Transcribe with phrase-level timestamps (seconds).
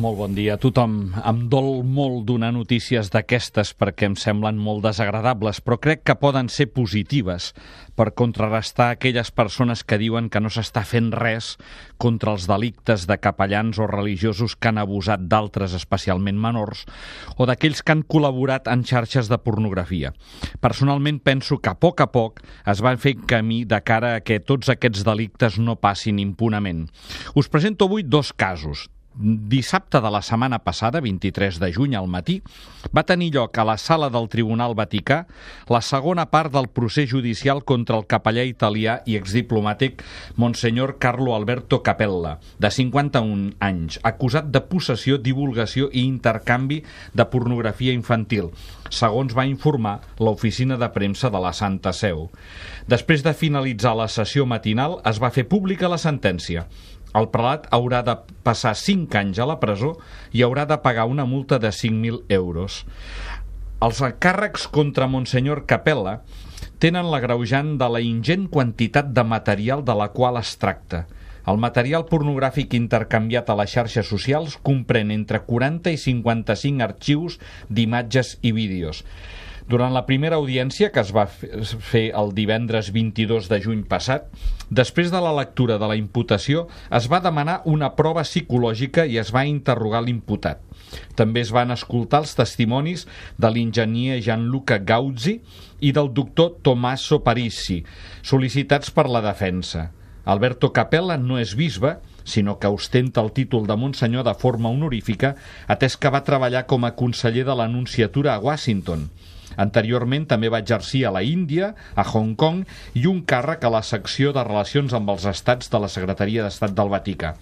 [0.00, 1.12] Molt bon dia a tothom.
[1.20, 6.48] Em dol molt donar notícies d'aquestes perquè em semblen molt desagradables, però crec que poden
[6.48, 7.50] ser positives
[7.94, 11.52] per contrarrestar aquelles persones que diuen que no s'està fent res
[12.02, 16.86] contra els delictes de capellans o religiosos que han abusat d'altres, especialment menors,
[17.36, 20.14] o d'aquells que han col·laborat en xarxes de pornografia.
[20.64, 24.40] Personalment penso que a poc a poc es van fer camí de cara a que
[24.40, 26.88] tots aquests delictes no passin impunament.
[27.36, 32.40] Us presento avui dos casos, dissabte de la setmana passada, 23 de juny al matí,
[32.96, 35.22] va tenir lloc a la sala del Tribunal Vaticà
[35.68, 40.02] la segona part del procés judicial contra el capellà italià i exdiplomàtic
[40.36, 46.82] Monsenyor Carlo Alberto Capella, de 51 anys, acusat de possessió, divulgació i intercanvi
[47.12, 48.50] de pornografia infantil,
[48.92, 52.28] segons va informar l'oficina de premsa de la Santa Seu.
[52.88, 56.66] Després de finalitzar la sessió matinal, es va fer pública la sentència.
[57.18, 58.14] El prelat haurà de
[58.46, 59.94] passar 5 anys a la presó
[60.32, 62.82] i haurà de pagar una multa de 5.000 euros.
[63.82, 66.20] Els càrrecs contra Monsenyor Capella
[66.82, 71.04] tenen l'agreujant de la ingent quantitat de material de la qual es tracta.
[71.50, 77.38] El material pornogràfic intercanviat a les xarxes socials comprèn entre 40 i 55 arxius
[77.68, 79.02] d'imatges i vídeos.
[79.70, 84.26] Durant la primera audiència, que es va fer el divendres 22 de juny passat,
[84.70, 89.30] després de la lectura de la imputació, es va demanar una prova psicològica i es
[89.34, 90.60] va interrogar l'imputat.
[91.16, 93.06] També es van escoltar els testimonis
[93.40, 95.38] de l'enginyer Gianluca Gauzzi
[95.80, 97.80] i del doctor Tommaso Parissi,
[98.22, 99.90] sol·licitats per la defensa.
[100.24, 105.34] Alberto Capella no és bisbe, sinó que ostenta el títol de Monsenyor de forma honorífica,
[105.66, 109.08] atès que va treballar com a conseller de l'Anunciatura a Washington.
[109.56, 112.62] Anteriorment també va exercir a la Índia, a Hong Kong
[112.98, 116.76] i un càrrec a la secció de Relacions amb els Estats de la Secretaria d'Estat
[116.76, 117.36] del Vaticà.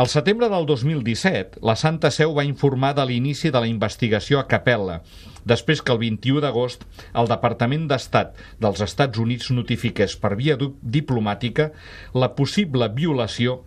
[0.00, 4.46] Al setembre del 2017, la Santa Seu va informar de l'inici de la investigació a
[4.48, 5.00] Capella,
[5.44, 11.70] després que el 21 d'agost el Departament d'Estat dels Estats Units notifiqués per via diplomàtica
[12.14, 13.60] la possible violació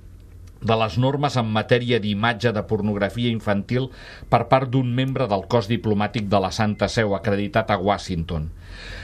[0.63, 3.89] de les normes en matèria d'imatge de pornografia infantil
[4.31, 8.49] per part d'un membre del cos diplomàtic de la Santa Seu acreditat a Washington.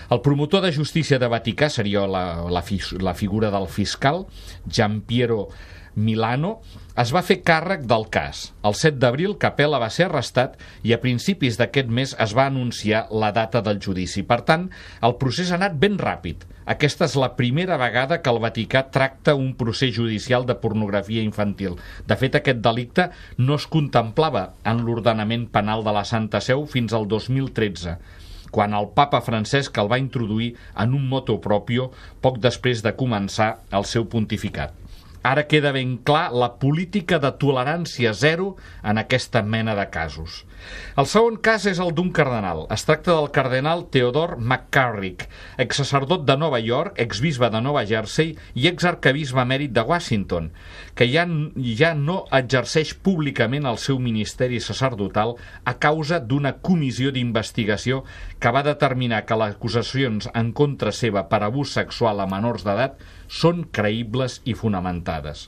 [0.09, 2.63] El promotor de justícia de Vaticà seria la, la,
[2.99, 4.25] la figura del fiscal,
[4.65, 5.49] Gian Piero
[5.95, 6.59] Milano,
[6.99, 8.49] es va fer càrrec del cas.
[8.65, 13.05] El 7 d'abril, Capella va ser arrestat i a principis d'aquest mes es va anunciar
[13.11, 14.23] la data del judici.
[14.27, 14.69] Per tant,
[15.01, 16.45] el procés ha anat ben ràpid.
[16.69, 21.79] Aquesta és la primera vegada que el Vaticà tracta un procés judicial de pornografia infantil.
[22.05, 26.93] De fet, aquest delicte no es contemplava en l'ordenament penal de la Santa Seu fins
[26.93, 27.97] al 2013
[28.49, 31.91] quan el papa Francesc el va introduir en un moto propio
[32.25, 34.78] poc després de començar el seu pontificat.
[35.23, 38.53] Ara queda ben clar la política de tolerància zero
[38.87, 40.45] en aquesta mena de casos.
[40.99, 42.65] El segon cas és el d'un cardenal.
[42.71, 45.27] Es tracta del cardenal Theodore McCarrick,
[45.59, 50.51] exsacerdot de Nova York, exbisbe de Nova Jersey i exarcabisbe mèrit de Washington,
[50.99, 51.23] que ja,
[51.79, 55.29] ja no exerceix públicament el seu ministeri sacerdotal
[55.63, 58.01] a causa d'una comissió d'investigació
[58.43, 62.97] que va determinar que les acusacions en contra seva per abús sexual a menors d'edat
[63.31, 65.45] són creïbles i fonamentades.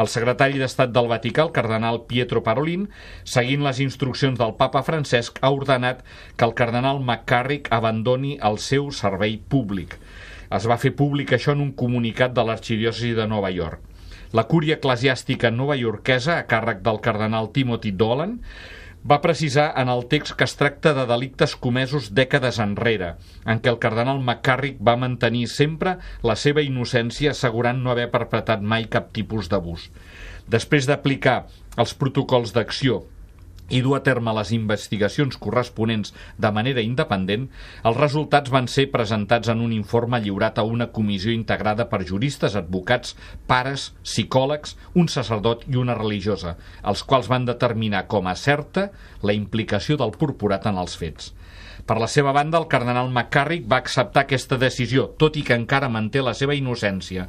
[0.00, 2.86] El secretari d'Estat del Vaticà, el cardenal Pietro Parolin,
[3.36, 6.00] seguint les instruccions del papa Francesc, ha ordenat
[6.36, 9.98] que el cardenal McCarrick abandoni el seu servei públic.
[10.48, 13.84] Es va fer públic això en un comunicat de l'arxidiòcesi de Nova York.
[14.34, 18.40] La cúria eclesiàstica nova iorquesa, a càrrec del cardenal Timothy Dolan,
[19.06, 23.14] va precisar en el text que es tracta de delictes comesos dècades enrere,
[23.46, 28.62] en què el cardenal McCarrick va mantenir sempre la seva innocència assegurant no haver perpetrat
[28.62, 29.90] mai cap tipus d'abús.
[30.50, 31.44] Després d'aplicar
[31.78, 33.04] els protocols d'acció
[33.68, 37.48] i dur a terme les investigacions corresponents de manera independent,
[37.88, 42.56] els resultats van ser presentats en un informe lliurat a una comissió integrada per juristes,
[42.58, 43.16] advocats,
[43.46, 48.90] pares, psicòlegs, un sacerdot i una religiosa, els quals van determinar com a certa
[49.22, 51.32] la implicació del purpurat en els fets.
[51.86, 55.90] Per la seva banda, el cardenal McCarrick va acceptar aquesta decisió, tot i que encara
[55.92, 57.28] manté la seva innocència.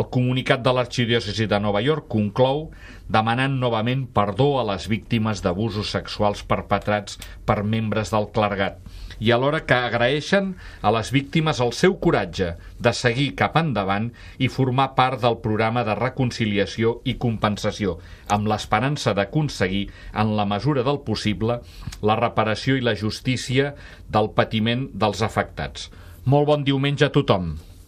[0.00, 2.70] El comunicat de l'arxidiòcesi de Nova York conclou
[3.08, 8.82] demanant novament perdó a les víctimes d'abusos sexuals perpetrats per membres del clergat
[9.20, 10.52] i alhora que agraeixen
[10.82, 12.52] a les víctimes el seu coratge
[12.86, 17.98] de seguir cap endavant i formar part del programa de reconciliació i compensació,
[18.30, 21.60] amb l'esperança d'aconseguir, en la mesura del possible,
[22.02, 23.74] la reparació i la justícia
[24.08, 25.90] del patiment dels afectats.
[26.24, 27.56] Molt bon diumenge a tothom.